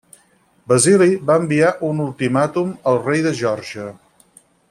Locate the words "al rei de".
2.93-3.35